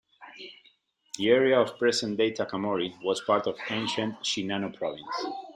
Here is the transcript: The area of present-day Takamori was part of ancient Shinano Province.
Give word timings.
The 1.19 1.29
area 1.29 1.59
of 1.61 1.77
present-day 1.77 2.31
Takamori 2.33 2.99
was 3.03 3.21
part 3.21 3.45
of 3.45 3.55
ancient 3.69 4.15
Shinano 4.21 4.75
Province. 4.75 5.05